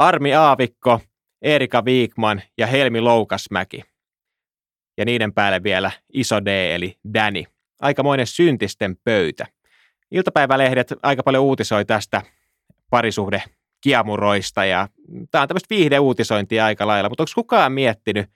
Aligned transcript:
Armi 0.00 0.34
Aavikko, 0.34 1.00
Erika 1.42 1.84
Viikman 1.84 2.42
ja 2.58 2.66
Helmi 2.66 3.00
Loukasmäki. 3.00 3.82
Ja 4.98 5.04
niiden 5.04 5.32
päälle 5.32 5.62
vielä 5.62 5.90
iso 6.12 6.44
D 6.44 6.74
eli 6.74 6.96
Danny. 7.14 7.44
Aikamoinen 7.80 8.26
syntisten 8.26 8.96
pöytä. 9.04 9.46
Iltapäivälehdet 10.10 10.94
aika 11.02 11.22
paljon 11.22 11.44
uutisoi 11.44 11.84
tästä 11.84 12.22
parisuhde 12.90 13.42
kiemuroista 13.80 14.64
ja 14.64 14.88
tämä 15.30 15.42
on 15.42 15.48
tämmöistä 15.48 15.74
viihdeuutisointia 15.74 16.64
aika 16.64 16.86
lailla, 16.86 17.08
mutta 17.08 17.22
onko 17.22 17.32
kukaan 17.34 17.72
miettinyt, 17.72 18.26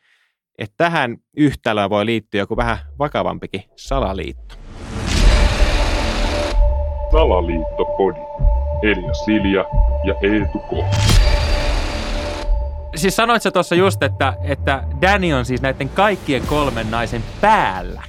että 0.58 0.74
tähän 0.76 1.16
yhtälöön 1.36 1.90
voi 1.90 2.06
liittyä 2.06 2.40
joku 2.40 2.56
vähän 2.56 2.78
vakavampikin 2.98 3.64
salaliitto? 3.76 4.54
Salaliittopodi. 7.10 8.20
Elia 8.82 9.14
Silja 9.14 9.64
ja 10.04 10.14
Eetu 10.22 10.58
K. 10.58 11.13
Siis 12.96 13.16
sanoit 13.16 13.42
sä 13.42 13.50
tuossa 13.50 13.74
just, 13.74 14.02
että, 14.02 14.34
että 14.42 14.84
Danny 15.02 15.32
on 15.32 15.44
siis 15.44 15.62
näiden 15.62 15.88
kaikkien 15.88 16.46
kolmen 16.46 16.90
naisen 16.90 17.24
päällä. 17.40 18.02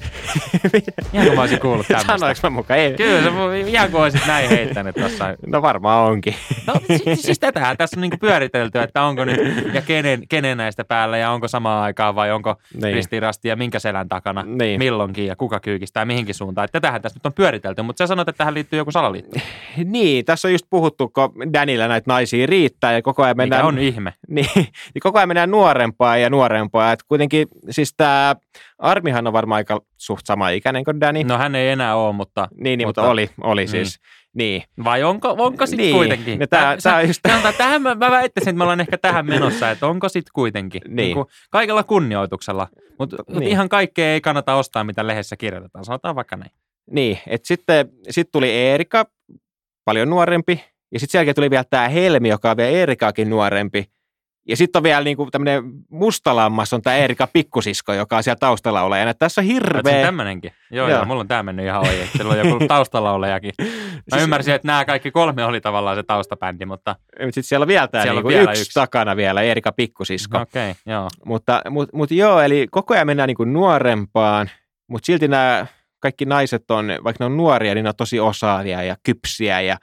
Ihan 1.14 1.26
kuin 1.26 1.36
mä 1.36 1.42
olisin 1.42 1.60
kuullut 1.60 1.88
tämmöistä. 1.88 2.18
Sanoinko 2.18 2.40
mä 2.44 2.50
mukaan? 2.50 2.80
Ei. 2.80 2.94
Kyllä, 2.94 3.22
sä 3.24 3.30
ihan 3.68 3.92
kuin 3.92 4.04
olisit 4.04 4.28
näin 4.28 4.50
heittänyt 4.50 4.96
tuossa. 4.96 5.26
No 5.48 5.62
varmaan 5.62 6.12
onkin. 6.12 6.36
No 6.68 6.74
siis, 6.88 7.22
siis 7.22 7.40
tätähän 7.40 7.78
tässä 7.78 7.98
on 7.98 8.02
niinku 8.02 8.18
pyöritelty, 8.18 8.80
että 8.80 9.04
onko 9.04 9.26
nyt 9.26 9.40
ja 9.74 9.82
kenen, 9.82 10.28
kenen 10.30 10.58
näistä 10.58 10.84
päällä 10.86 11.18
ja 11.18 11.32
onko 11.32 11.48
samaan 11.48 11.84
aikaan 11.84 12.16
vai 12.16 12.32
onko 12.32 12.56
Niin. 12.82 12.94
ristirasti 12.94 13.48
ja 13.48 13.56
minkä 13.56 13.80
selän 13.80 14.10
takana 14.10 14.44
Niin. 14.44 14.80
milloinkin 14.80 15.28
ja 15.28 15.36
kuka 15.36 15.60
kyykistää 15.60 16.06
mihinkin 16.06 16.36
suuntaan. 16.36 16.66
Että 16.66 16.80
tätähän 16.82 17.02
tässä 17.02 17.18
nyt 17.20 17.26
on 17.26 17.34
pyöritelty, 17.34 17.82
mutta 17.82 17.98
sä 17.98 18.08
sanoit, 18.08 18.28
että 18.30 18.38
tähän 18.38 18.54
liittyy 18.54 18.78
joku 18.78 18.92
salaliitto. 18.92 19.40
Niin, 19.86 20.26
tässä 20.26 20.48
on 20.48 20.52
just 20.52 20.66
puhuttu, 20.70 21.10
kun 21.10 21.54
Danillä 21.54 21.88
näitä 21.88 22.12
naisia 22.12 22.46
riittää 22.48 22.94
ja 22.94 23.02
koko 23.02 23.24
ajan 23.24 23.36
Mikä 23.38 23.42
mennään... 23.44 23.66
on 23.66 23.80
ihme. 23.80 24.14
Niin, 24.30 24.50
niin 24.94 25.00
koko 25.02 25.20
ajan 25.20 25.30
mennään 25.30 25.52
nuorempaa 25.52 26.18
ja 26.18 26.30
nuorempaa. 26.30 26.92
Et 26.92 27.04
kuitenkin 27.04 27.48
siis 27.70 27.94
tämä 27.98 28.36
Armihan 28.80 29.28
on 29.28 29.34
varmaan 29.34 29.58
aika 29.58 29.82
suht 30.16 30.26
sama 30.26 30.50
ikäinen 30.50 30.84
kuin 30.84 31.00
Danny. 31.02 31.24
No 31.24 31.38
hän 31.38 31.56
ei 31.56 31.70
enää 31.70 31.96
ole, 31.96 32.14
mutta... 32.14 32.48
niin, 32.58 32.78
niin, 32.78 32.88
mutta, 32.88 33.02
mutta 33.02 33.12
oli, 33.12 33.30
oli 33.44 33.68
siis. 33.68 34.00
Niin. 34.34 34.64
Vai 34.84 35.04
onko, 35.04 35.36
onko 35.40 35.66
sitten 35.66 35.86
Niin. 35.86 35.96
kuitenkin? 35.96 36.40
No 36.40 36.48
tää- 36.48 36.78
tää 36.84 36.96
on 36.96 37.04
just- 37.08 37.20
sanotaan, 37.28 37.54
tähän 37.58 37.82
mä, 37.82 37.96
mä 37.96 38.12
väittäisin, 38.12 38.50
että 38.50 38.58
me 38.58 38.64
ollaan 38.64 38.80
ehkä 38.82 38.98
tähän 38.98 39.26
menossa, 39.26 39.72
että 39.72 39.88
onko 39.88 40.10
sitten 40.10 40.32
kuitenkin. 40.34 40.82
Niin. 40.88 41.14
kuin 41.14 41.26
kaikella 41.52 41.84
kunnioituksella. 41.84 42.68
Mutta 43.00 43.18
Niin. 43.28 43.40
niin. 43.40 43.52
ihan 43.52 43.70
kaikkea 43.70 44.14
ei 44.14 44.22
kannata 44.22 44.56
ostaa, 44.56 44.84
mitä 44.84 45.08
lehdessä 45.08 45.38
kirjoitetaan. 45.38 45.86
Sanotaan 45.86 46.16
vaikka 46.16 46.36
näin. 46.38 46.52
Niin, 46.92 47.20
että 47.28 47.48
sitten 47.48 47.90
sit 48.10 48.30
tuli 48.32 48.52
Eerika, 48.52 49.06
paljon 49.86 50.10
nuorempi, 50.10 50.64
ja 50.94 51.00
sitten 51.00 51.12
sen 51.12 51.20
jälkeen 51.20 51.36
tuli 51.36 51.50
vielä 51.50 51.64
tämä 51.70 51.90
Helmi, 51.90 52.30
joka 52.30 52.52
on 52.52 52.58
vielä 52.58 52.70
Eerikaakin 52.70 53.30
nuorempi. 53.30 53.86
Ja 54.48 54.58
sitten 54.58 54.80
on 54.80 54.84
vielä 54.84 55.04
niinku 55.04 55.32
tämmöinen 55.32 55.64
mustalammas, 55.90 56.74
on 56.74 56.82
tämä 56.82 56.96
Eerika 56.96 57.28
pikkusisko, 57.34 57.94
joka 57.94 58.18
on 58.18 58.24
siellä 58.24 58.40
taustalla 58.40 58.82
olejana. 58.82 59.14
Tässä 59.14 59.42
on 59.42 59.46
hirveä... 59.48 60.06
tämmöinenkin? 60.06 60.52
Joo, 60.72 60.78
Joo. 60.78 60.90
joo, 60.90 60.98
joo, 61.00 61.06
mulla 61.06 61.22
on 61.22 61.28
tämä 61.28 61.44
mennyt 61.44 61.66
ihan 61.66 61.82
ohi. 61.82 62.02
että 62.02 62.18
Siellä 62.18 62.34
on 62.34 62.40
joku 62.50 62.66
taustalaulejakin. 62.68 63.52
Mä 63.60 63.66
Siis- 64.12 64.24
ymmärsin, 64.24 64.54
että 64.54 64.68
nämä 64.68 64.86
kaikki 64.86 65.12
kolme 65.12 65.46
oli 65.46 65.62
tavallaan 65.62 65.96
se 65.98 66.04
taustabändi, 66.04 66.66
mutta 66.66 66.96
Sitten 67.26 67.44
siellä 67.44 67.64
on 67.64 67.68
vielä 67.68 67.88
tämä 67.88 68.04
on 68.04 68.10
niinku 68.10 68.28
vielä 68.30 68.52
yksi, 68.52 68.62
yksi. 68.62 68.74
takana 68.74 69.16
vielä, 69.16 69.42
Eerika 69.42 69.72
pikkusisko. 69.72 70.38
okei, 70.38 70.72
okay, 70.72 70.94
joo. 70.94 71.10
Mutta 71.26 71.62
mut, 71.70 71.90
mut 71.94 72.12
joo, 72.12 72.42
eli 72.42 72.68
koko 72.72 72.94
ajan 72.94 73.08
mennään 73.08 73.28
niinku 73.28 73.44
nuorempaan, 73.46 74.50
mutta 74.88 75.06
silti 75.06 75.28
nämä 75.28 75.66
kaikki 76.00 76.26
naiset 76.26 76.72
on, 76.72 76.88
vaikka 77.04 77.24
ne 77.24 77.26
on 77.26 77.38
nuoria, 77.38 77.76
niin 77.76 77.84
ne 77.84 77.90
on 77.90 77.96
tosi 77.96 78.20
osaavia 78.20 78.84
ja 78.84 78.96
kypsiä 79.04 79.62
ja 79.62 79.78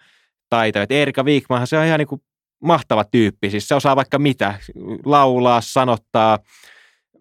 taitavia. 0.48 0.84
Et 0.84 0.92
Erika 0.92 1.24
Viikmanhan 1.24 1.66
se 1.66 1.78
on 1.78 1.84
ihan 1.84 1.98
niinku 1.98 2.22
mahtava 2.62 3.04
tyyppi, 3.04 3.50
siis 3.50 3.68
se 3.68 3.74
osaa 3.74 3.96
vaikka 3.96 4.18
mitä, 4.18 4.54
laulaa, 5.04 5.60
sanottaa. 5.60 6.38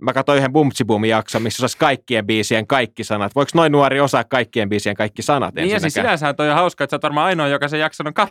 Mä 0.02 0.14
katsoin 0.14 0.38
yhden 0.38 0.52
Bumtsibum 0.54 1.06
jakson, 1.06 1.42
missä 1.42 1.66
osasi 1.66 1.78
kaikkien 1.78 2.26
biisien 2.28 2.68
kaikki 2.68 3.04
sanat. 3.04 3.36
Voiko 3.36 3.52
noin 3.54 3.72
nuori 3.72 4.00
osaa 4.00 4.24
kaikkien 4.24 4.70
biisien 4.70 4.96
kaikki 4.96 5.22
sanat 5.22 5.56
Niin 5.56 5.64
ja 5.64 5.70
siis 5.70 5.84
ensinnäkään? 5.84 6.06
sinänsähän 6.08 6.36
toi 6.36 6.50
on 6.50 6.56
hauska, 6.56 6.84
että 6.84 6.92
sä 6.92 6.96
oot 6.96 7.04
varmaan 7.04 7.28
ainoa, 7.28 7.48
joka 7.48 7.68
sen 7.68 7.80
jakson 7.80 8.08
on. 8.08 8.14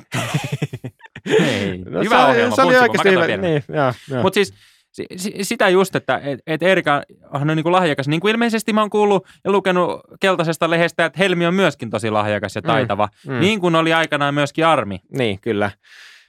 Ei. 1.44 1.78
No, 1.78 2.00
hyvä 2.00 2.16
se 2.16 2.22
oli- 2.24 2.30
ohjelma, 2.30 2.56
se 2.56 2.62
oli 2.62 2.76
oikeasti 2.78 3.10
hyvä. 3.10 3.26
Niin. 3.36 3.62
Mutta 4.22 4.34
siis 4.34 4.54
si, 4.92 5.06
si, 5.16 5.34
sitä 5.42 5.68
just, 5.68 5.96
että 5.96 6.20
et, 6.24 6.40
et 6.46 6.62
Erika 6.62 7.02
on 7.32 7.46
niinku 7.46 7.72
lahjakas. 7.72 8.08
Niin 8.08 8.20
kuin 8.20 8.30
ilmeisesti 8.32 8.72
mä 8.72 8.80
oon 8.80 8.90
kuullut 8.90 9.26
ja 9.44 9.50
lukenut 9.52 10.00
keltaisesta 10.20 10.70
lehdestä, 10.70 11.04
että 11.04 11.18
Helmi 11.18 11.46
on 11.46 11.54
myöskin 11.54 11.90
tosi 11.90 12.10
lahjakas 12.10 12.54
ja 12.54 12.60
Mm, 12.60 12.66
taitava. 12.66 13.08
mm. 13.26 13.32
Mm. 13.34 13.40
Niin 13.40 13.60
kuin 13.60 13.74
oli 13.74 13.92
aikanaan 13.92 14.34
myöskin 14.34 14.66
Armi. 14.66 14.98
niin, 15.18 15.40
kyllä. 15.40 15.70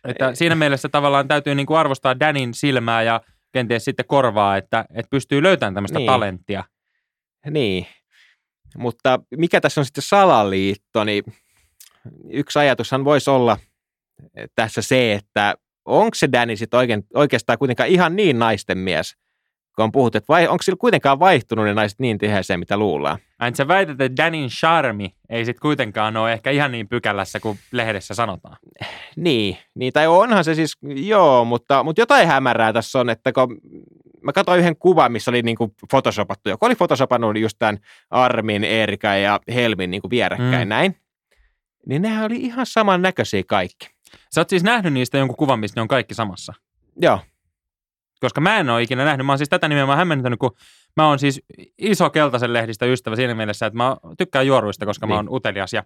Että 0.07 0.35
siinä 0.35 0.55
mielessä 0.55 0.89
tavallaan 0.89 1.27
täytyy 1.27 1.55
niinku 1.55 1.73
arvostaa 1.73 2.19
Danin 2.19 2.53
silmää 2.53 3.03
ja 3.03 3.21
kenties 3.51 3.85
sitten 3.85 4.05
korvaa, 4.05 4.57
että, 4.57 4.85
että 4.93 5.09
pystyy 5.09 5.43
löytämään 5.43 5.73
tämmöistä 5.73 5.97
Niin. 5.97 6.05
niin. 6.05 6.11
talenttia. 6.13 6.63
Niin, 7.49 7.87
mutta 8.77 9.19
mikä 9.37 9.61
tässä 9.61 9.81
on 9.81 9.85
sitten 9.85 10.01
salaliitto, 10.01 11.03
niin 11.03 11.23
yksi 12.29 12.59
ajatushan 12.59 13.05
voisi 13.05 13.29
olla 13.29 13.57
tässä 14.55 14.81
se, 14.81 15.13
että 15.13 15.55
onko 15.85 16.15
se 16.15 16.31
Danny 16.31 16.55
sitten 16.55 16.77
oikein, 16.77 17.03
oikeastaan 17.13 17.57
kuitenkaan 17.57 17.89
ihan 17.89 18.15
niin 18.15 18.39
naisten 18.39 18.77
mies, 18.77 19.15
kun 19.75 19.83
on 19.83 19.91
puhuttu, 19.91 20.17
että 20.17 20.33
vai, 20.33 20.47
onko 20.47 20.61
sillä 20.61 20.77
kuitenkaan 20.77 21.19
vaihtunut 21.19 21.65
ne 21.65 21.73
naiset 21.73 21.99
niin 21.99 22.17
tiheeseen, 22.17 22.59
mitä 22.59 22.77
luullaan? 22.77 23.17
Ai, 23.41 23.51
sä 23.55 23.67
väität, 23.67 24.01
että 24.01 24.23
Danin 24.23 24.49
charmi 24.49 25.15
ei 25.29 25.45
sitten 25.45 25.61
kuitenkaan 25.61 26.17
ole 26.17 26.33
ehkä 26.33 26.51
ihan 26.51 26.71
niin 26.71 26.87
pykälässä 26.87 27.39
kuin 27.39 27.59
lehdessä 27.71 28.13
sanotaan. 28.13 28.57
Niin, 29.15 29.57
niin 29.75 29.93
tai 29.93 30.07
onhan 30.07 30.43
se 30.43 30.55
siis, 30.55 30.77
joo, 30.83 31.45
mutta, 31.45 31.83
mutta 31.83 32.01
jotain 32.01 32.27
hämärää 32.27 32.73
tässä 32.73 32.99
on, 32.99 33.09
että 33.09 33.31
kun 33.31 33.57
mä 34.21 34.33
katsoin 34.33 34.59
yhden 34.59 34.75
kuvan, 34.75 35.11
missä 35.11 35.31
oli 35.31 35.41
niin 35.41 35.57
kuin 35.57 35.71
photoshopattu, 35.89 36.49
joku 36.49 36.65
oli 36.65 36.75
photoshopannut 36.75 37.37
just 37.37 37.55
tämän 37.59 37.77
Armin, 38.09 38.63
Erika 38.63 39.07
ja 39.15 39.39
Helmin 39.53 39.91
niin 39.91 40.01
kuin 40.01 40.11
vierekkäin 40.11 40.67
Mm. 40.67 40.69
näin, 40.69 40.95
niin 41.85 42.01
nehän 42.01 42.25
oli 42.25 42.35
ihan 42.35 42.65
saman 42.65 43.01
näköisiä 43.01 43.43
kaikki. 43.47 43.89
Sä 44.35 44.41
oot 44.41 44.49
siis 44.49 44.63
nähnyt 44.63 44.93
niistä 44.93 45.17
jonkun 45.17 45.37
kuvan, 45.37 45.59
missä 45.59 45.77
ne 45.77 45.81
on 45.81 45.87
kaikki 45.87 46.13
samassa. 46.13 46.53
Joo, 47.01 47.19
Koska 48.21 48.41
mä 48.41 48.57
en 48.57 48.69
ole 48.69 48.81
ikinä 48.81 49.05
nähnyt. 49.05 49.25
Mä 49.25 49.31
oon 49.31 49.37
siis 49.39 49.49
tätä 49.49 49.67
nimenomaan 49.67 49.97
hämmentänyt, 49.97 50.39
kun 50.39 50.51
mä 50.97 51.07
oon 51.07 51.19
siis 51.19 51.41
iso 51.77 52.09
keltaisen 52.09 52.53
lehdistä 52.53 52.85
ystävä 52.85 53.15
siinä 53.15 53.35
mielessä, 53.35 53.65
että 53.65 53.77
mä 53.77 53.97
tykkään 54.17 54.47
juoruista, 54.47 54.85
koska 54.85 55.07
mä 55.07 55.11
Niin. 55.13 55.17
oon 55.17 55.35
utelias. 55.35 55.73
Ja 55.73 55.83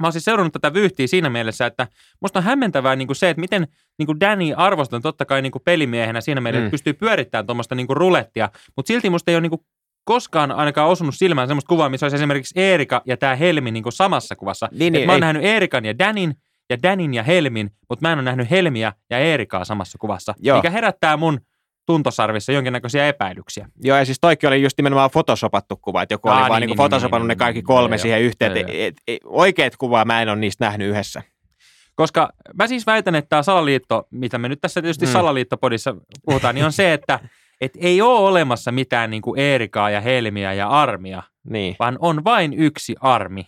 mä 0.00 0.06
oon 0.06 0.12
siis 0.12 0.24
seurannut 0.24 0.52
tätä 0.52 0.74
vyyhtiä 0.74 1.06
siinä 1.06 1.30
mielessä, 1.30 1.66
että 1.66 1.86
musta 2.20 2.38
on 2.38 2.44
hämmentävää 2.44 2.96
niin 2.96 3.08
kuin 3.08 3.16
se, 3.16 3.30
että 3.30 3.40
miten 3.40 3.66
niin 3.98 4.06
kuin 4.06 4.20
Danny 4.20 4.52
arvostan 4.56 5.02
totta 5.02 5.24
kai 5.24 5.42
niin 5.42 5.52
kuin 5.52 5.62
pelimiehenä 5.64 6.20
siinä 6.20 6.40
mielessä, 6.40 6.60
Mm. 6.60 6.66
että 6.66 6.70
pystyy 6.70 6.92
pyörittämään 6.92 7.46
tuommoista 7.46 7.74
niin 7.74 7.86
kuin 7.86 7.96
rulettia, 7.96 8.48
mutta 8.76 8.88
silti 8.88 9.10
musta 9.10 9.30
ei 9.30 9.34
ole 9.36 9.40
niin 9.40 9.50
kuin 9.50 9.60
koskaan 10.04 10.52
ainakaan 10.52 10.88
osunut 10.88 11.14
silmään 11.16 11.48
semmoista 11.48 11.68
kuvaa, 11.68 11.88
missä 11.88 12.06
olisi 12.06 12.16
esimerkiksi 12.16 12.60
Eerika 12.60 13.02
ja 13.06 13.16
tämä 13.16 13.34
Helmi 13.36 13.70
niin 13.70 13.82
kuin 13.82 13.92
samassa 13.92 14.36
kuvassa. 14.36 14.68
Niin, 14.72 14.92
niin, 14.92 15.06
mä 15.06 15.12
oon 15.12 15.16
ei- 15.16 15.20
nähnyt 15.20 15.44
Eerikan 15.44 15.84
ja 15.84 15.98
Danin 15.98 16.34
ja 16.70 16.82
Danin 16.82 17.14
ja 17.14 17.22
Helmin, 17.22 17.70
mutta 17.88 18.02
mä 18.08 18.12
en 18.12 18.18
ole 18.18 18.24
nähnyt 18.24 18.50
Helmiä 18.50 18.92
ja 19.10 19.18
Eerikaa 19.18 19.64
samassa 19.64 19.98
kuvassa, 19.98 20.34
Joo. 20.38 20.58
mikä 20.58 20.70
herättää 20.70 21.16
mun 21.16 21.40
tuntosarvissa 21.86 22.52
jonkinnäköisiä 22.52 23.08
epäilyksiä. 23.08 23.68
joo, 23.84 23.98
ja 23.98 24.04
siis 24.04 24.20
toikin 24.20 24.48
oli 24.48 24.62
just 24.62 24.78
nimenomaan 24.78 25.10
photoshopattu 25.10 25.76
kuva, 25.76 26.02
että 26.02 26.14
joku 26.14 26.28
Aa, 26.28 26.34
oli 26.34 26.42
niin, 26.42 26.48
vaan 26.50 26.60
niin, 26.60 26.66
niin, 26.66 26.70
niin, 26.70 26.76
photoshopannut 26.76 27.24
niin, 27.24 27.28
ne 27.28 27.34
niin, 27.34 27.38
kaikki 27.38 27.58
niin, 27.58 27.66
kolme 27.66 27.96
joo, 27.96 28.02
siihen 28.02 28.22
yhteen. 28.22 28.56
Et, 28.56 28.66
et, 28.68 28.94
et, 29.08 29.18
oikeat 29.24 29.76
kuvaa 29.76 30.04
mä 30.04 30.22
en 30.22 30.28
ole 30.28 30.36
niistä 30.36 30.64
nähnyt 30.64 30.88
yhdessä. 30.88 31.22
Koska 31.94 32.30
mä 32.54 32.66
siis 32.66 32.86
väitän, 32.86 33.14
että 33.14 33.28
tämä 33.28 33.42
salaliitto, 33.42 34.06
mitä 34.10 34.38
me 34.38 34.48
nyt 34.48 34.60
tässä 34.60 34.82
tietysti 34.82 35.04
Mm. 35.04 35.08
mm. 35.08 35.12
salaliittopodissa 35.12 35.96
puhutaan, 36.26 36.54
niin 36.54 36.64
on 36.64 36.72
se, 36.72 36.92
että 36.92 37.20
et 37.60 37.72
ei 37.80 38.02
ole 38.02 38.28
olemassa 38.28 38.72
mitään 38.72 39.10
niin 39.10 39.22
kuin 39.22 39.40
Eerikaa 39.40 39.90
ja 39.90 40.00
Helmiä 40.00 40.52
ja 40.52 40.68
Armia, 40.68 41.22
Niin, 41.50 41.76
vaan 41.78 41.96
on 42.00 42.24
vain 42.24 42.52
yksi 42.54 42.94
Armi, 43.00 43.46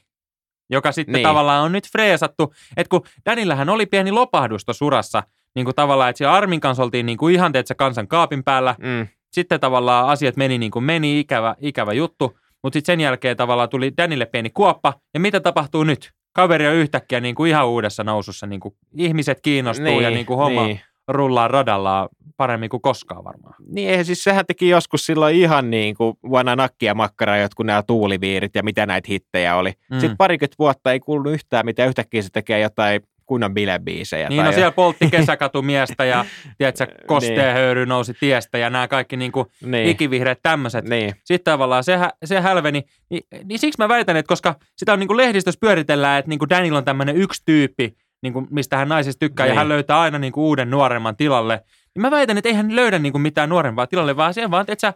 joka 0.71 0.93
sitten 0.93 1.13
Niin. 1.13 1.23
tavallaan 1.23 1.65
on 1.65 1.73
nyt 1.73 1.89
freesattu. 1.93 2.55
Että 2.77 2.89
kun 2.91 3.03
Danillähän 3.27 3.69
oli 3.69 3.87
pieni 3.87 4.13
lopahdus 4.13 4.65
tuossa 4.65 4.79
surassa, 4.79 5.23
niin 5.55 5.65
kuin 5.65 5.75
tavallaan, 5.75 6.11
että 6.11 6.19
siellä 6.19 6.35
Armin 6.35 6.61
kanssa 6.61 6.83
oltiin 6.83 7.07
niin 7.07 7.19
kuin 7.19 7.35
ihan 7.35 7.53
teet 7.53 7.67
kansan 7.77 8.09
kaapin 8.09 8.45
päällä, 8.45 8.75
mm, 8.79 9.07
sitten 9.33 9.61
tavallaan 9.61 10.09
asiat 10.09 10.37
meni 10.37 10.59
niin 10.59 10.71
kuin 10.71 10.85
meni, 10.85 11.21
ikävä, 11.21 11.55
ikävä 11.61 11.93
juttu, 11.93 12.39
mutta 12.63 12.77
sitten 12.77 12.93
sen 12.93 13.01
jälkeen 13.01 13.37
tavallaan 13.37 13.69
tuli 13.69 13.93
Danille 13.97 14.27
pieni 14.27 14.51
kuoppa, 14.51 14.95
ja 15.15 15.21
mitä 15.21 15.41
tapahtuu 15.41 15.85
nyt? 15.85 16.11
Kaveri 16.33 16.67
on 16.69 16.75
yhtäkkiä 16.75 17.21
niin 17.21 17.35
kuin 17.35 17.51
ihan 17.51 17.69
uudessa 17.69 18.05
nousussa, 18.05 18.47
niin 18.47 18.61
kuin 18.61 18.75
ihmiset 18.97 19.41
kiinnostuu 19.41 19.87
niin, 19.87 20.03
ja 20.03 20.11
niin 20.11 20.27
kuin 20.27 20.37
homma 20.37 20.61
niin. 20.63 20.69
Niin. 20.69 20.81
rullaa 21.09 21.49
radallaan 21.49 22.09
paremmin 22.39 22.69
kuin 22.71 22.81
koskaan 22.83 23.25
varmaan. 23.25 23.55
Niin 23.71 23.91
eihän 23.91 24.05
siis 24.05 24.25
sehän 24.25 24.47
teki 24.47 24.69
joskus 24.69 25.07
silloin 25.07 25.37
ihan 25.37 25.71
niin 25.71 25.95
kuin 25.95 26.17
vuonna 26.29 26.57
nakkia 26.57 26.95
makkaraa 26.95 27.37
jotkut 27.37 27.67
nämä 27.67 27.83
tuuliviirit 27.83 28.55
ja 28.55 28.63
mitä 28.63 28.87
näitä 28.87 29.07
hittejä 29.11 29.57
oli. 29.57 29.73
Mm. 29.91 30.01
Sitten 30.01 30.17
parikymmentä 30.17 30.57
vuotta 30.59 30.93
ei 30.93 31.01
kuulunut 31.01 31.33
yhtään 31.33 31.65
mitään, 31.67 31.89
yhtäkkiä 31.89 32.23
se 32.23 32.29
tekee 32.33 32.61
jotain 32.61 33.01
kunnon 33.27 33.55
bilebiisejä. 33.55 34.29
Niin, 34.29 34.45
no 34.45 34.53
siellä 34.53 34.73
poltti 34.73 35.11
kesäkatumiestä 35.11 36.05
ja 36.05 36.25
tiedätkö, 36.59 36.87
kosteen 37.07 37.39
Niin. 37.39 37.53
höyry 37.55 37.87
nousi 37.87 38.15
tiestä 38.21 38.59
ja 38.59 38.71
nämä 38.71 38.89
kaikki 38.89 39.17
niin 39.17 39.33
kuin 39.33 39.47
niin, 39.63 39.89
ikivihreät 39.89 40.39
tämmöiset. 40.43 40.85
niin, 40.85 41.13
Sitten 41.25 41.53
tavallaan 41.53 41.85
se, 41.85 41.99
se 42.25 42.41
hälveni. 42.41 42.83
Niin, 43.11 43.23
niin 43.45 43.59
siksi 43.59 43.79
mä 43.83 43.89
väitän, 43.89 44.17
että 44.17 44.29
koska 44.29 44.55
sitä 44.77 44.93
on 44.93 44.99
niin 44.99 45.09
kuin 45.09 45.17
lehdistössä 45.17 45.59
pyöritellään, 45.61 46.19
että 46.19 46.29
niin 46.29 46.39
kuin 46.39 46.49
Daniel 46.51 46.75
on 46.75 46.85
tämmöinen 46.85 47.17
yksi 47.17 47.43
tyyppi, 47.45 47.97
niin 48.23 48.33
kuin, 48.33 48.47
mistä 48.51 48.77
hän 48.77 48.89
naisista 48.89 49.19
tykkää, 49.21 49.47
Niin. 49.47 49.55
ja 49.55 49.59
hän 49.59 49.69
löytää 49.69 50.01
aina 50.01 50.19
niin 50.19 50.33
kuin, 50.33 50.45
uuden 50.45 50.71
nuoremman 50.71 51.17
tilalle. 51.17 51.61
Niin 51.99 52.03
mä 52.03 52.11
väitän, 52.11 52.39
että 52.39 52.49
ei 52.49 52.55
hän 52.55 52.77
löydä 52.77 52.99
niin 52.99 53.13
kuin, 53.13 53.23
mitään 53.23 53.49
nuorempaa 53.49 53.87
tilalle, 53.87 54.17
vaan 54.17 54.35
siihen 54.35 54.51
vaan, 54.51 54.65
että 54.69 54.95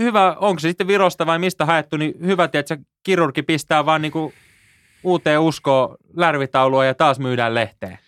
hyvä, 0.00 0.36
onko 0.40 0.60
se 0.60 0.68
sitten 0.68 0.86
Virosta 0.86 1.26
vai 1.26 1.38
mistä 1.38 1.64
haettu, 1.64 1.96
niin 1.96 2.14
hyvä, 2.26 2.44
että 2.44 2.62
sä 2.68 2.78
kirurgi 3.02 3.42
pistää 3.42 3.86
vaan 3.86 4.02
niin 4.02 4.12
kuin, 4.12 4.34
uuteen 5.04 5.40
uskoon 5.40 5.96
lärvitaulua 6.16 6.84
ja 6.84 6.94
taas 6.94 7.18
myydään 7.18 7.54
lehteen. 7.54 7.98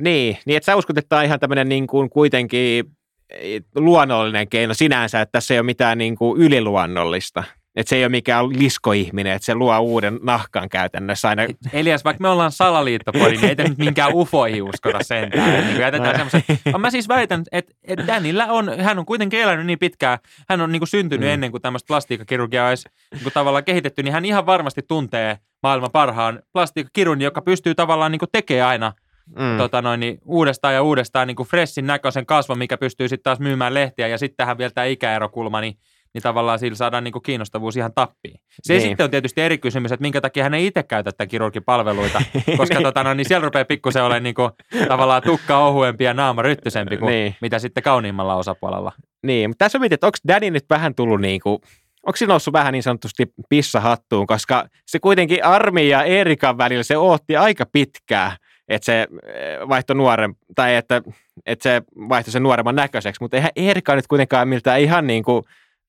Niin, 0.00 0.38
niin 0.46 0.56
että 0.56 0.64
sä 0.64 0.76
uskot, 0.76 0.98
että 0.98 1.08
tämä 1.08 1.18
on 1.18 1.24
ihan 1.24 1.40
tämmöinen 1.40 1.68
niin 1.68 1.86
kuin 1.86 2.10
kuitenkin 2.10 2.84
eh, 3.30 3.62
luonnollinen 3.74 4.48
keino 4.48 4.74
sinänsä, 4.74 5.20
että 5.20 5.32
tässä 5.32 5.54
ei 5.54 5.60
ole 5.60 5.66
mitään 5.66 5.98
niin 5.98 6.16
kuin 6.16 6.40
yliluonnollista. 6.40 7.44
Että 7.76 7.90
se 7.90 7.96
ei 7.96 8.04
ole 8.04 8.08
mikään 8.10 8.48
liskoihminen, 8.48 9.32
että 9.32 9.46
se 9.46 9.54
luo 9.54 9.78
uuden 9.78 10.18
nahkan 10.22 10.68
käytännössä 10.68 11.28
aina. 11.28 11.42
Elias, 11.72 12.04
vaikka 12.04 12.22
me 12.22 12.28
ollaan 12.28 12.52
salaliittopodi, 12.52 13.36
niin 13.36 13.44
ei 13.60 13.68
nyt 13.68 13.78
minkään 13.78 14.10
ufoihin 14.14 14.62
uskota 14.62 14.98
sentään. 15.02 15.66
Niin 15.66 15.80
jätetään 15.80 16.30
No. 16.72 16.78
Mä 16.78 16.90
siis 16.90 17.08
väitän, 17.08 17.42
että, 17.52 17.74
että 17.84 18.06
Danillä 18.06 18.46
on, 18.46 18.80
hän 18.80 18.98
on 18.98 19.06
kuitenkin 19.06 19.40
elänyt 19.40 19.66
niin 19.66 19.78
pitkään, 19.78 20.18
hän 20.48 20.60
on 20.60 20.72
niin 20.72 20.80
kuin 20.80 20.88
syntynyt 20.88 21.28
Mm. 21.28 21.32
ennen 21.34 21.50
kuin 21.50 21.62
tämmöistä 21.62 21.86
plastiikkakirurgiaa 21.86 22.68
olisi 22.68 22.88
niin 23.12 23.22
kuin 23.22 23.32
tavallaan 23.32 23.64
kehitetty, 23.64 24.02
niin 24.02 24.12
hän 24.12 24.24
ihan 24.24 24.46
varmasti 24.46 24.82
tuntee 24.88 25.38
maailman 25.62 25.90
parhaan 25.92 26.42
plastiikkakirurgin, 26.52 27.24
joka 27.24 27.42
pystyy 27.42 27.74
tavallaan 27.74 28.12
niin 28.12 28.18
kuin 28.20 28.30
tekemään 28.32 28.68
aina 28.68 28.92
Mm. 29.38 29.58
tota 29.58 29.82
noin, 29.82 30.00
niin 30.00 30.18
uudestaan 30.24 30.74
ja 30.74 30.82
uudestaan 30.82 31.26
niin 31.26 31.36
kuin 31.36 31.48
freshin 31.48 31.86
näköisen 31.86 32.26
kasvon, 32.26 32.58
mikä 32.58 32.76
pystyy 32.76 33.08
sitten 33.08 33.22
taas 33.24 33.40
myymään 33.40 33.74
lehtiä 33.74 34.08
ja 34.08 34.18
sitten 34.18 34.36
tähän 34.36 34.58
vielä 34.58 34.70
tämä 34.74 34.84
ikäerokulma, 34.84 35.60
niin, 35.60 35.74
niin 36.16 36.22
tavallaan 36.22 36.58
sillä 36.58 36.76
saadaan 36.76 37.04
niin 37.04 37.12
kuin 37.12 37.22
kiinnostavuus 37.22 37.76
ihan 37.76 37.92
tappiin. 37.94 38.34
Se 38.62 38.72
Niin. 38.72 38.80
niin. 38.80 38.90
sitten 38.90 39.04
on 39.04 39.10
tietysti 39.10 39.40
eri 39.40 39.58
kysymys, 39.58 39.92
että 39.92 40.02
minkä 40.02 40.20
takia 40.20 40.42
hän 40.42 40.54
ei 40.54 40.66
itse 40.66 40.82
käytä 40.82 41.12
tätä 41.12 41.26
kirurgipalveluita, 41.26 42.22
koska 42.58 42.80
tota, 42.80 43.04
no, 43.04 43.14
niin 43.14 43.28
siellä 43.28 43.44
rupeaa 43.44 43.64
pikkusen 43.64 44.02
olemaan 44.04 44.22
niin 44.22 44.34
kuin, 44.34 44.50
tavallaan 44.88 45.22
tukka 45.22 45.58
ohuempi 45.58 46.04
ja 46.04 46.14
naama 46.14 46.42
ryttysempi 46.42 46.96
kuin 46.96 47.10
Niin. 47.10 47.24
niin. 47.24 47.36
mitä 47.40 47.58
sitten 47.58 47.82
kauniimmalla 47.82 48.34
osapuolella. 48.34 48.92
Niin, 49.22 49.50
mutta 49.50 49.64
tässä 49.64 49.78
on 49.78 49.80
mietin, 49.80 49.94
että 49.94 50.06
onko 50.06 50.18
Danny 50.28 50.50
nyt 50.50 50.64
vähän 50.70 50.94
tullut 50.94 51.20
niin 51.20 51.40
kuin, 51.40 51.58
onko 52.06 52.16
se 52.16 52.26
noussut 52.26 52.52
vähän 52.52 52.72
niin 52.72 52.82
sanotusti 52.82 53.26
pissahattuun, 53.48 54.26
koska 54.26 54.66
se 54.86 54.98
kuitenkin 54.98 55.44
Armi 55.44 55.88
ja 55.88 56.02
Erikan 56.02 56.58
välillä 56.58 56.82
se 56.82 56.96
ootti 56.96 57.36
aika 57.36 57.64
pitkään, 57.72 58.32
että 58.68 58.86
se 58.86 59.00
eh, 59.02 59.68
vaihtoi 59.68 59.96
nuoren, 59.96 60.34
tai 60.54 60.76
että, 60.76 61.02
että 61.46 61.62
se 61.62 61.82
vaihtoi 62.08 62.32
sen 62.32 62.42
nuoremman 62.42 62.76
näköiseksi, 62.76 63.22
mutta 63.22 63.36
eihän 63.36 63.50
Erika 63.56 63.96
nyt 63.96 64.06
kuitenkaan 64.06 64.48
miltä 64.48 64.76
ihan 64.76 65.06
niin 65.06 65.22
kuin 65.22 65.42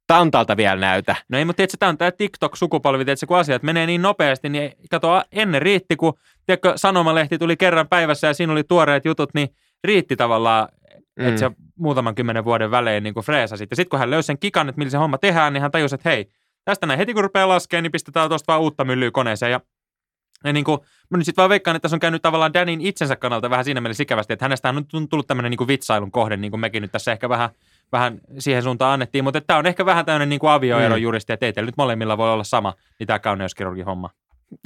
tantalta 0.07 0.57
vielä 0.57 0.81
näytä. 0.81 1.15
No 1.29 1.37
ei, 1.37 1.45
mutta 1.45 1.57
tiedätkö, 1.57 1.77
tämä 1.77 1.89
on 1.89 1.97
tämä 1.97 2.11
TikTok-sukupolvi, 2.11 3.05
tiedätkö, 3.05 3.27
kun 3.27 3.37
asiat 3.37 3.63
menee 3.63 3.85
niin 3.85 4.01
nopeasti, 4.01 4.49
niin 4.49 4.71
kato, 4.91 5.23
ennen 5.31 5.61
riitti, 5.61 5.95
kun 5.95 6.13
tiedätkö, 6.45 6.73
sanomalehti 6.75 7.37
tuli 7.37 7.57
kerran 7.57 7.87
päivässä 7.87 8.27
ja 8.27 8.33
siinä 8.33 8.53
oli 8.53 8.63
tuoreet 8.63 9.05
jutut, 9.05 9.33
niin 9.33 9.49
riitti 9.83 10.15
tavallaan, 10.15 10.67
mm. 11.19 11.27
Että 11.27 11.39
se 11.39 11.51
muutaman 11.75 12.15
kymmenen 12.15 12.45
vuoden 12.45 12.71
välein 12.71 13.03
niin 13.03 13.13
freesasit. 13.25 13.69
Ja 13.69 13.75
sitten 13.75 13.89
kun 13.89 13.99
hän 13.99 14.09
löysi 14.09 14.27
sen 14.27 14.39
kikan, 14.39 14.69
että 14.69 14.79
millä 14.79 14.91
se 14.91 14.97
homma 14.97 15.17
tehdään, 15.17 15.53
niin 15.53 15.61
hän 15.61 15.71
tajusi, 15.71 15.95
että 15.95 16.09
hei, 16.09 16.29
tästä 16.65 16.85
näin 16.85 16.97
heti 16.97 17.13
kun 17.13 17.23
rupeaa 17.23 17.47
laskemaan, 17.47 17.83
niin 17.83 17.91
pistetään 17.91 18.29
tuosta 18.29 18.51
vaan 18.51 18.61
uutta 18.61 18.85
myllyä 18.85 19.11
koneeseen. 19.11 19.51
Ja, 19.51 19.61
ja 20.43 20.53
niin 20.53 20.65
kuin, 20.65 20.79
mä 21.09 21.17
nyt 21.17 21.25
sitten 21.25 21.41
vaan 21.41 21.49
veikkaan, 21.49 21.75
että 21.75 21.81
tässä 21.81 21.95
on 21.95 21.99
käynyt 21.99 22.21
tavallaan 22.21 22.53
Danin 22.53 22.81
itsensä 22.81 23.15
kannalta 23.15 23.49
vähän 23.49 23.65
siinä 23.65 23.81
mielessä 23.81 24.03
ikävästi, 24.03 24.33
että 24.33 24.45
hänestä 24.45 24.69
on 24.69 24.75
nyt 24.75 25.09
tullut 25.09 25.27
tämmöinen 25.27 25.49
niin 25.49 25.67
vitsailun 25.67 26.11
kohde, 26.11 26.37
niin 26.37 26.51
kuin 26.51 26.61
mekin 26.61 26.81
nyt 26.81 26.91
tässä 26.91 27.11
ehkä 27.11 27.29
vähän, 27.29 27.49
vähän 27.91 28.19
siihen 28.39 28.63
suuntaan 28.63 28.93
annettiin, 28.93 29.23
mutta 29.23 29.41
tämä 29.41 29.59
on 29.59 29.65
ehkä 29.65 29.85
vähän 29.85 30.05
tämmöinen 30.05 30.29
niin 30.29 30.39
kuin 30.39 30.49
avioero 30.51 30.95
Mm. 30.95 31.01
juristi, 31.01 31.33
että 31.33 31.45
ei 31.45 31.53
teillä 31.53 31.67
nyt 31.67 31.77
molemmilla 31.77 32.17
voi 32.17 32.31
olla 32.33 32.43
sama, 32.43 32.73
niin 32.99 33.07
tämä 33.07 33.19
kauneuskirurgin 33.19 33.85
homma. 33.85 34.09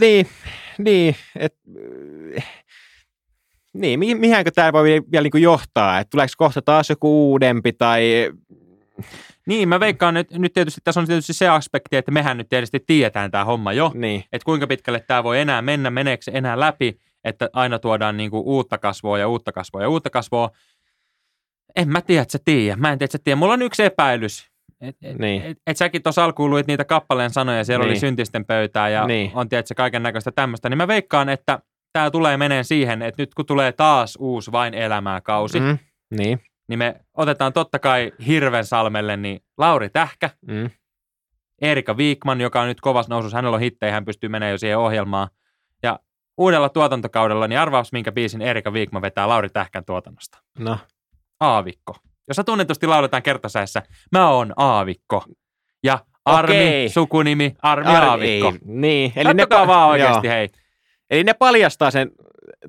Niin, 0.01 0.27
niin, 0.77 1.15
että 1.35 1.59
niin, 3.73 4.00
mi- 4.00 4.15
mihinkö 4.15 4.51
tämä 4.51 4.73
voi 4.73 4.83
vielä 5.12 5.23
niin 5.23 5.31
kuin 5.31 5.44
johtaa, 5.44 6.00
että 6.00 6.12
tuleeko 6.12 6.33
kohta 6.38 6.62
taas 6.62 6.89
joku 6.89 7.31
uudempi 7.31 7.73
tai 7.73 8.31
Niin, 9.47 9.69
mä 9.69 9.79
veikkaan, 9.79 10.17
että 10.17 10.39
nyt 10.39 10.53
tietysti 10.53 10.81
tässä 10.83 11.00
on 11.01 11.07
tietysti 11.07 11.33
se 11.33 11.47
aspekti, 11.47 11.97
että 11.97 12.12
mehän 12.12 12.38
nyt 12.38 12.50
tietysti 12.50 12.79
tiedetään 12.79 13.31
tämä 13.31 13.45
homma 13.45 13.74
jo, 13.74 13.91
niin, 13.94 14.24
että 14.31 14.45
kuinka 14.45 14.67
pitkälle 14.67 15.00
tämä 15.07 15.24
voi 15.24 15.39
enää 15.39 15.62
mennä, 15.62 15.89
meneekö 15.89 16.24
se 16.24 16.31
enää 16.35 16.59
läpi, 16.59 16.97
että 17.24 17.50
aina 17.53 17.79
tuodaan 17.79 18.17
niinku 18.17 18.39
uutta 18.45 18.77
kasvoa 18.77 19.17
ja 19.19 19.27
uutta 19.27 19.51
kasvoa 19.51 19.81
ja 19.81 19.89
uutta 19.89 20.09
kasvoa. 20.09 20.50
En 21.75 21.89
mä 21.89 22.01
tiedä, 22.01 22.21
että 22.21 22.31
sä 22.31 22.39
tiedä. 22.45 22.75
Mä 22.75 22.91
en 22.91 22.97
tiedä, 22.97 23.06
että 23.06 23.18
sä 23.18 23.23
tiedä. 23.23 23.35
Mulla 23.35 23.53
on 23.53 23.62
yksi 23.62 23.83
epäilys. 23.83 24.51
Et, 24.81 24.95
et, 25.01 25.18
Niin. 25.19 25.41
et, 25.41 25.57
et 25.68 25.77
säkin 25.77 26.03
tuossa 26.03 26.23
alkuun 26.25 26.50
luit 26.50 26.68
niitä 26.68 26.85
kappaleen 26.85 27.29
sanoja, 27.29 27.63
siellä 27.63 27.83
oli 27.83 27.91
Niin. 27.94 28.00
syntisten 28.00 28.45
pöytää 28.45 28.89
ja 28.89 29.07
Niin. 29.07 29.31
on 29.33 29.50
tietysti 29.50 29.75
kaiken 29.75 30.03
näköistä 30.03 30.31
tämmöistä, 30.31 30.69
niin 30.69 30.77
mä 30.77 30.88
veikkaan, 30.88 31.29
että 31.29 31.59
tämä 31.94 32.12
tulee 32.12 32.38
meneen 32.38 32.65
siihen, 32.65 33.01
että 33.01 33.21
nyt 33.21 33.33
kun 33.33 33.45
tulee 33.45 33.71
taas 33.71 34.18
uusi 34.19 34.51
vain 34.51 34.73
elämää 34.73 35.21
kausi, 35.21 35.59
mm. 35.59 35.77
niin, 36.18 36.39
niin 36.69 36.79
me 36.79 36.95
otetaan 37.13 37.53
totta 37.53 37.79
kai 37.79 38.12
Hirvensalmelle 38.27 39.17
niin 39.17 39.39
Lauri 39.57 39.89
Tähkä, 39.89 40.29
mm, 40.47 40.69
Erika 41.62 41.97
Viikman, 41.97 42.41
joka 42.41 42.62
on 42.62 42.67
nyt 42.67 42.81
kovassa 42.81 43.09
nousussa, 43.13 43.38
hänellä 43.38 43.56
on 43.56 43.62
hittejä, 43.62 43.91
hän 43.91 44.06
pystyy 44.06 44.29
menemään 44.29 44.51
jo 44.51 44.57
siihen 44.57 44.77
ohjelmaan. 44.77 45.27
Ja 45.83 46.00
uudella 46.38 46.69
tuotantokaudella, 46.69 47.47
niin 47.47 47.59
arvaus, 47.59 47.91
minkä 47.91 48.12
biisin 48.12 48.41
Erika 48.41 48.74
Viikman 48.74 49.01
vetää 49.01 49.27
Lauri 49.27 49.50
Tähkän 49.50 49.85
tuotannosta. 49.85 50.38
no, 50.59 50.77
Aavikko. 51.41 51.95
Jossa 52.27 52.43
tunnetusti 52.43 52.88
lauletaan 52.88 53.23
kertosäessä, 53.23 53.81
mä 54.11 54.29
oon 54.29 54.53
Aavikko. 54.55 55.23
Ja 55.83 55.99
Armi, 56.25 56.55
Okei. 56.55 56.89
sukunimi, 56.89 57.55
Armi 57.61 57.88
Ar- 57.88 58.03
Aavikko. 58.03 58.47
Ei, 58.47 58.59
niin, 58.65 59.13
Eli 59.15 59.33
ne 59.33 59.47
vaan 59.49 59.89
oikeasti, 59.89 60.27
joo. 60.27 60.33
hei. 60.33 60.49
Eli 61.09 61.23
ne 61.23 61.33
paljastaa 61.33 61.91
sen 61.91 62.11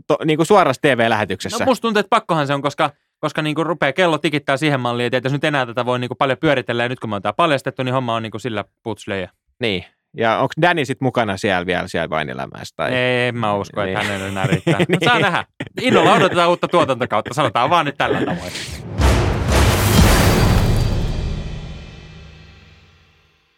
to, 0.07 0.17
niin 0.25 0.37
kuin 0.37 0.47
suorassa 0.47 0.81
No 0.85 0.95
TV-lähetyksessä. 0.95 1.65
musta 1.65 1.83
tuntuu, 1.83 2.01
että 2.01 2.11
pakkohan 2.11 2.47
se 2.47 2.55
on, 2.55 2.63
koska, 2.63 2.91
koska 3.19 3.43
niinku 3.43 3.65
rupeaa 3.65 3.93
kello 3.93 4.19
tikittää 4.19 4.57
siihen 4.57 4.81
malliin, 4.81 5.15
että 5.15 5.27
jos 5.27 5.33
nyt 5.33 5.45
enää 5.45 5.67
tätä 5.67 5.87
voi 5.87 5.99
niinku 5.99 6.15
paljon 6.15 6.39
pyöritellä, 6.39 6.83
ja 6.83 6.89
nyt 6.89 7.01
kun 7.01 7.11
me 7.11 7.17
on 7.17 7.23
tää 7.23 7.33
paljastettu, 7.33 7.83
niin 7.83 7.95
homma 7.95 8.15
on 8.15 8.23
niinku 8.23 8.39
sillä 8.39 8.65
putslöjä. 8.83 9.31
Niin. 9.61 9.85
Ja 10.17 10.39
onko 10.39 10.53
Danny 10.63 10.85
sitten 10.85 11.07
mukana 11.07 11.37
siellä 11.37 11.67
vielä 11.67 11.89
siellä 11.89 12.11
vain 12.11 12.31
elämässä? 12.31 12.75
Tai... 12.77 12.95
Ei, 12.95 13.29
en 13.29 13.37
mä 13.37 13.55
usko, 13.55 13.83
että 13.83 13.99
Niin. 14.01 14.09
hänelle 14.09 14.29
enää 14.29 14.47
riittää. 14.47 14.79
Mutta 14.89 15.05
saa 15.05 15.19
nähdä. 15.19 15.45
Innolla 15.81 16.13
odotetaan 16.13 16.49
uutta 16.49 16.69
tuotantokautta, 16.69 17.35
sanotaan 17.35 17.71
vaan 17.71 17.87
nyt 17.87 17.99
tällä 17.99 18.19
tavoin. 18.19 18.53